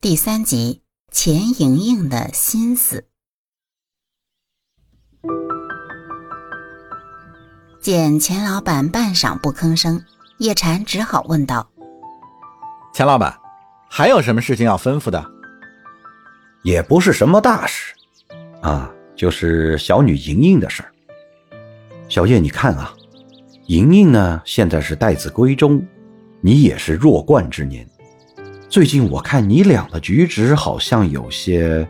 [0.00, 3.08] 第三集，钱莹莹的心思。
[7.80, 10.00] 见钱老板半晌不吭声，
[10.38, 11.68] 叶禅只好问道
[12.94, 13.36] ：“钱老板，
[13.90, 15.26] 还有什么事情要吩咐的？
[16.62, 17.92] 也不是什么大事，
[18.62, 20.92] 啊，就是小女莹莹的事儿。
[22.08, 22.94] 小叶，你看啊，
[23.66, 25.84] 莹莹呢，现在是待字闺中，
[26.40, 27.84] 你也是弱冠之年。”
[28.68, 31.88] 最近我看你俩的举止好像有些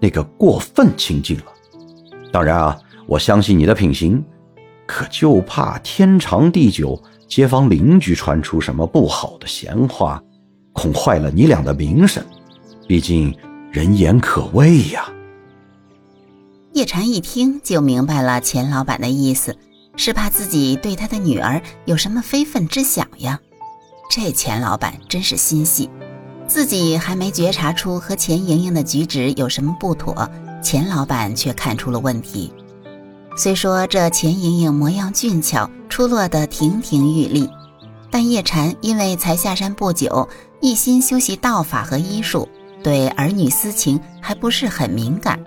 [0.00, 1.44] 那个过分亲近了。
[2.32, 4.24] 当然啊，我相信你的品行，
[4.86, 10.22] 可就怕天长地久，街坊邻居传出什么不好的闲话，
[10.72, 12.24] 恐坏了你俩的名声。
[12.88, 13.36] 毕竟
[13.70, 15.04] 人言可畏呀。
[16.72, 19.54] 叶禅一听就明白了钱老板的意思，
[19.96, 23.38] 是怕自己对他的女儿有什么非分之想呀。
[24.14, 25.88] 这钱老板真是心细，
[26.46, 30.28] 自己还没觉察出和钱莹莹的举止有什么不妥，
[30.62, 32.52] 钱老板却看出了问题。
[33.38, 37.48] 虽说这钱莹莹模样俊俏，出落得亭亭玉立，
[38.10, 40.28] 但叶禅因为才下山不久，
[40.60, 42.46] 一心修习道法和医术，
[42.84, 45.42] 对儿女私情还不是很敏感，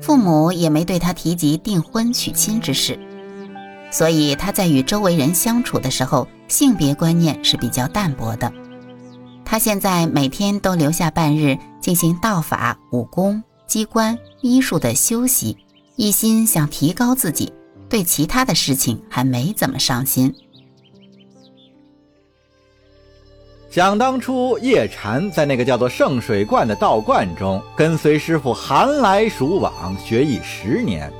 [0.00, 2.98] 父母也没对他提及订婚娶亲之事。
[3.90, 8.52] 所以他在与周围人相处的时候，性别观念是比较淡薄的。
[9.44, 15.56] 他现在每天都留下半日进行道法、武功、机关、医术的修习，
[15.96, 17.52] 一心想提高自己，
[17.88, 20.34] 对其他的事情还没怎么上心。
[23.70, 31.12] 想当初，叶禅在那个叫做圣水观的道观中，跟随师傅寒来暑往，学艺十年。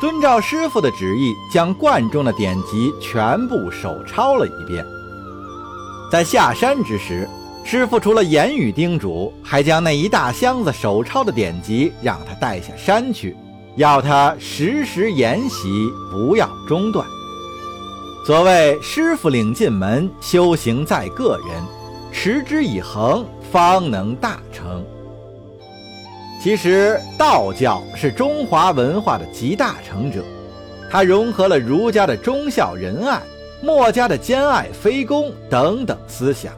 [0.00, 4.82] 遵照师傅的旨意，将观中的典籍全部手抄了一遍。
[6.10, 7.28] 在下山之时，
[7.64, 13.36] 师傅除了言语叮嘱，还将那一大箱子手抄的典籍让他带下山去，
[13.76, 17.06] 要他时时研习，不要中断。
[18.26, 21.62] 所谓“师傅领进门，修行在个人，
[22.10, 24.82] 持之以恒，方能大成”。
[26.42, 30.24] 其实道教是中华文化的集大成者，
[30.90, 33.20] 它融合了儒家的忠孝仁爱、
[33.62, 36.54] 墨家的兼爱非攻等等思想，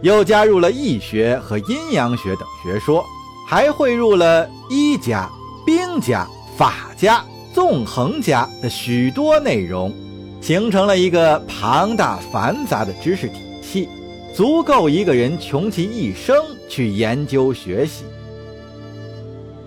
[0.00, 3.04] 又加入了易学和阴阳学等学说，
[3.46, 5.28] 还汇入了医家、
[5.66, 6.26] 兵家、
[6.56, 9.92] 法家、纵横家的许多内容，
[10.40, 13.86] 形成了一个庞大繁杂的知识体系，
[14.34, 16.34] 足够一个人穷其一生
[16.70, 18.04] 去研究学习。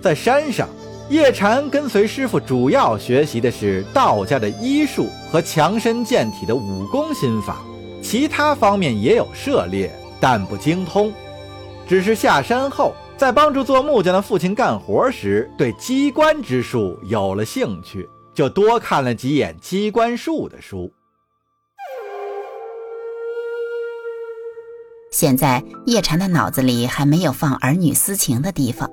[0.03, 0.67] 在山上，
[1.09, 7.61] 叶禅跟随师傅，主要学习的是道家的医术和强身健体的武功心法，
[8.01, 11.13] 其他方面也有涉猎，但不精通。
[11.87, 20.91] 只是下山后，在帮助做木匠的父亲干活时，对机关之术有了兴趣，就多看了几眼机关术的书。
[25.11, 28.89] 现在，叶禅的脑子里还没有放儿女私情的地方。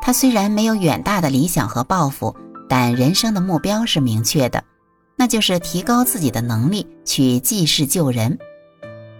[0.00, 2.34] 他虽然没有远大的理想和抱负，
[2.68, 4.62] 但人生的目标是明确的，
[5.16, 8.38] 那就是提高自己的能力，去济世救人。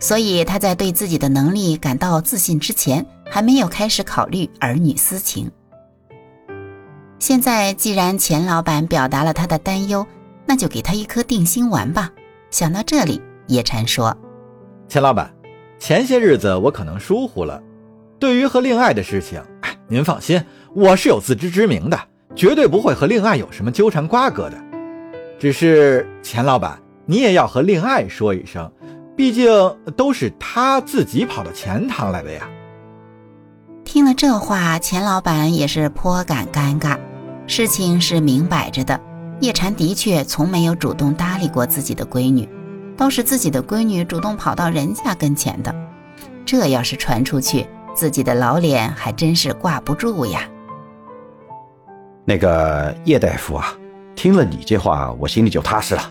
[0.01, 5.51] 所以他在对自己的能力感到自信之前，还没有开始考虑儿女私情。
[7.19, 10.07] 现在既然钱老板表达了他的担忧，
[10.47, 12.11] 那就给他一颗定心丸吧。
[12.51, 14.17] 想到这里，叶禅说
[14.89, 15.35] ：“钱老板，
[15.81, 17.61] 前些日子我可能疏忽了，
[18.21, 19.43] 对于和恋爱的事情，
[19.89, 20.41] 您放心。”
[20.75, 21.99] 我是有自知之明的，
[22.35, 24.57] 绝对不会和令爱有什么纠缠瓜葛的。
[25.39, 28.71] 只是钱老板，你也要和令爱说一声，
[29.17, 29.49] 毕竟
[29.97, 32.49] 都是他自己跑到钱塘来的呀。
[33.85, 36.99] 听了这话，钱老板也是颇感尴尬。
[37.47, 39.01] 事情是明摆着的，
[39.41, 42.47] 叶禅的确从没有主动搭理过自己的闺女，
[42.97, 45.75] 都是自己的闺女主动跑到人家跟前的。
[46.45, 50.43] 这要是传出去，自己的老脸还真是挂不住呀。
[52.29, 53.73] 那个叶大夫啊，
[54.15, 56.03] 听了你这话，我心里就踏实了。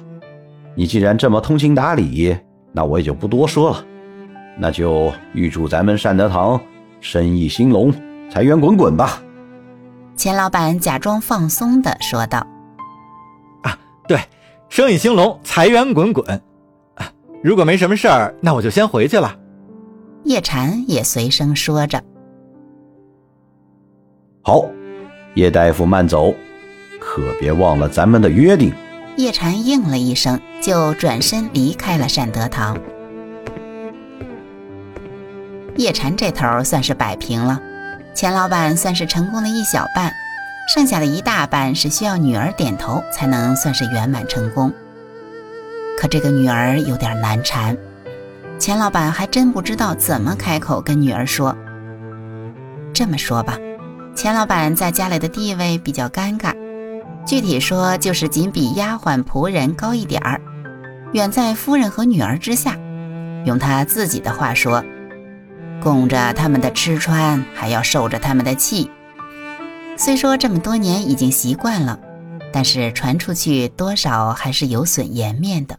[0.74, 2.36] 你既然这么通情达理，
[2.72, 3.86] 那我也就不多说了。
[4.58, 6.60] 那就预祝咱们善德堂
[7.02, 7.94] 生意兴隆，
[8.31, 9.22] 财源滚滚吧。
[10.16, 12.40] 钱老板假装放松的说道
[13.62, 13.78] ：“啊，
[14.08, 14.20] 对，
[14.70, 16.28] 生意兴隆，财源滚滚。
[16.96, 17.13] 啊，
[17.44, 19.38] 如果没什么事儿，那我就先回去了。”
[20.25, 22.04] 叶禅也随声说着
[24.42, 24.66] ：“好。”
[25.38, 26.34] 叶大夫慢走，
[27.00, 28.74] 可别忘了咱们的约定。
[29.18, 32.75] 叶禅应了一声，就转身离开了善德堂。
[35.75, 37.62] 叶禅这头算是摆平了，
[38.16, 40.12] 钱老板算是成功了一小半，
[40.74, 44.74] 剩下的一大半是需要女儿点头才能算是圆满成功。
[46.00, 47.78] 可这个女儿有点难缠，
[48.57, 51.56] 钱老板还真不知道怎么开口跟女儿说。
[52.92, 53.56] 这么说吧，
[54.18, 56.52] 钱老板在家里的地位比较尴尬，
[57.24, 60.42] 具体说就是仅比丫鬟仆人高一点儿，
[61.14, 62.75] 远在夫人和女儿之下。
[63.46, 64.84] 用他自己的话说。
[65.80, 68.90] 供着他们的吃穿，还要受着他们的气。
[69.96, 72.00] 虽说这么多年已经习惯了，
[72.52, 75.78] 但是传出去多少还是有损颜面的。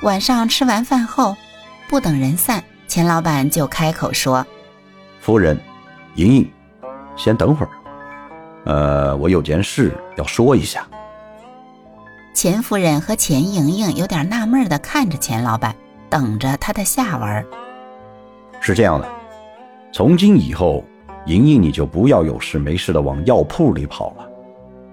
[0.00, 1.36] 晚上吃完饭后，
[1.88, 4.46] 不等人散，钱老板就开口说
[5.20, 5.58] ：“夫人，
[6.14, 6.50] 莹莹，
[7.16, 7.70] 先等会儿，
[8.64, 10.86] 呃，我有件事要说一下。”
[12.32, 15.74] 钱夫人和钱莹莹有点纳闷的看着钱老板，
[16.08, 17.46] 等着他的下文。
[18.60, 19.08] 是这样的，
[19.92, 20.84] 从今以后，
[21.26, 24.28] 莹莹你就不要有事没事的往药铺里跑了，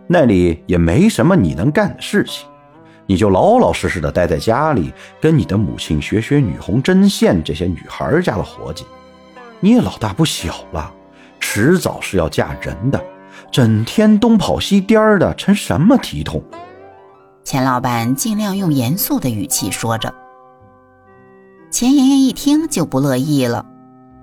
[0.07, 2.47] 那里也没什么你能干的事情，
[3.05, 8.85] 你就老老实实的待在家里，跟你的母亲学学女红针线这些女孩家的活计。
[9.59, 10.93] 你也老大不小了，
[11.39, 13.03] 迟早是要嫁人的，
[13.51, 16.43] 整天东跑西颠的，成什么体统？
[17.43, 20.13] 钱老板尽量用严肃的语气说着。
[21.69, 23.65] 钱莹莹一听就不乐意了：“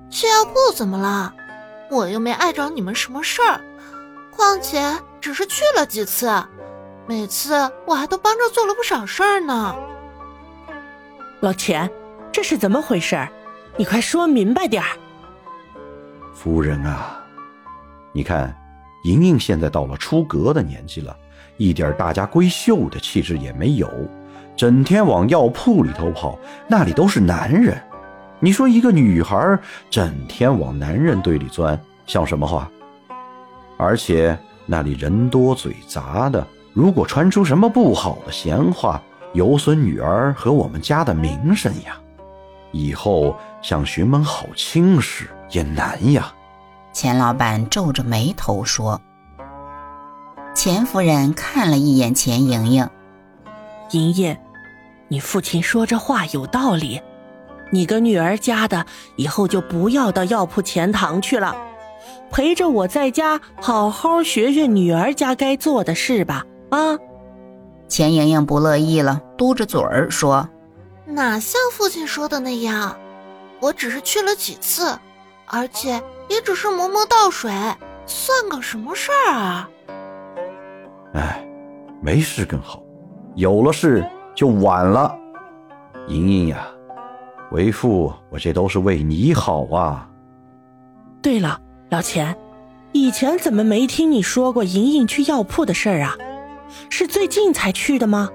[0.09, 1.35] 去药铺怎么了？
[1.91, 3.61] 我又没碍着你们什么事儿，
[4.31, 4.81] 况且
[5.21, 6.31] 只是去了几次，
[7.10, 9.74] 每次我还都帮着做了不少事儿呢。”
[11.42, 11.90] 老钱，
[12.30, 13.26] 这是怎么回事？
[13.76, 14.90] 你快说明白点儿。
[16.32, 17.20] 夫人啊，
[18.12, 18.56] 你看，
[19.02, 21.16] 莹莹现在到了出阁的年纪了。
[21.56, 23.90] 一点大家闺秀的气质也没有，
[24.56, 27.76] 整天往药铺里头跑，那里都是男人。
[28.38, 29.58] 你说一个女孩
[29.90, 31.76] 整天往男人堆里钻，
[32.06, 32.70] 像什么话？
[33.76, 39.02] 而且那里人多嘴杂的，如果传出什么不好的闲话，
[39.32, 41.96] 有损女儿和我们家的名声呀。
[42.72, 46.32] 以后想寻门好亲事也难呀。
[46.93, 49.00] 钱老板皱着眉头说。
[50.55, 52.88] 钱夫人看了一眼钱莹莹，
[53.90, 54.37] 莹莹，
[55.08, 57.00] 你父亲说这话有道理，
[57.70, 58.84] 你个女儿家的
[59.17, 61.56] 以后就不要到药铺钱堂去了，
[62.31, 66.44] 陪着我在家好好学学女儿家该做的事吧。
[66.70, 66.99] 啊！
[67.88, 70.49] 钱莹莹不乐意了，嘟着嘴儿说
[71.05, 72.96] ：“哪像父亲说的那样，
[73.61, 74.96] 我只是去了几次，
[75.46, 77.50] 而且也只是磨磨倒水，
[78.06, 79.69] 算个什么事儿啊？”
[81.14, 81.44] 哎，
[82.00, 82.81] 没事更好，
[83.34, 85.12] 有了事就晚了。
[86.06, 86.69] 莹莹呀，
[87.50, 90.08] 为父，我这都是为你好啊。
[91.20, 92.37] 对了，老钱，
[92.93, 96.17] 以前怎么没听你说过莹莹去药铺的事儿啊？
[96.88, 98.31] 是最近才去的吗？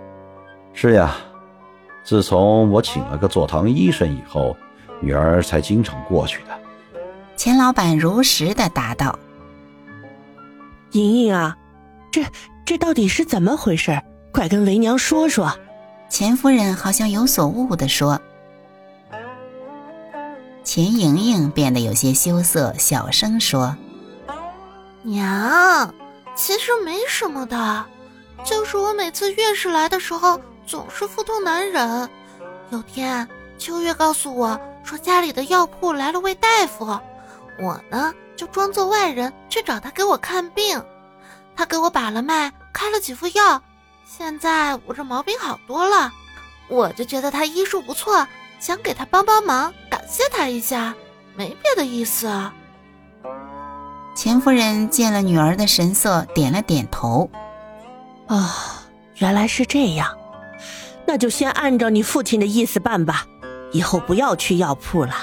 [0.73, 1.15] 是呀，
[2.03, 4.55] 自从我请了个坐堂医生以后，
[4.99, 6.57] 女儿才经常过去的。
[7.35, 9.17] 钱老板如实的答道
[10.91, 11.57] ：“莹莹啊，
[12.11, 12.23] 这……”
[12.65, 14.01] 这到底是怎么回事？
[14.31, 15.55] 快跟为娘说说。
[16.09, 18.19] 钱夫人好像有所悟的说。
[20.63, 23.77] 钱莹莹变得有些羞涩，小声说
[25.05, 25.93] ：“娘，
[26.33, 27.85] 其实没什么的，
[28.43, 32.09] 就是我每次月事来的时候总是腹痛难忍。
[32.71, 33.27] 有天
[33.57, 36.99] 秋月告诉我说家里的药铺来了位大夫，
[37.59, 40.83] 我呢就装作外人去找他给我看病。”
[41.57, 43.61] 他给我把了脉，开了几副药，
[44.05, 46.11] 现在我这毛病好多了。
[46.67, 48.27] 我就觉得他医术不错，
[48.59, 50.93] 想给他帮帮忙，感谢他一下，
[51.33, 52.29] 没别的意思。
[54.13, 57.29] 钱夫人见了女儿的神色，点了点头。
[58.27, 58.83] 啊，
[59.17, 60.17] 原来是这样，
[61.05, 63.25] 那就先按照你父亲的意思办吧，
[63.71, 65.13] 以后不要去药铺了。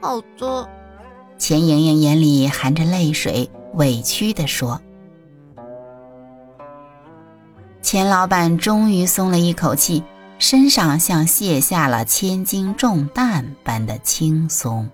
[0.00, 0.68] 好的。
[1.38, 3.50] 钱莹莹眼里含着泪水。
[3.74, 4.78] 委屈地说
[7.80, 10.04] ：“钱老板终于松了一口气，
[10.38, 14.90] 身上像卸下了千斤重担般的轻松。”